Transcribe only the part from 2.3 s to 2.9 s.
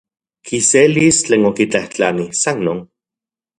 san non.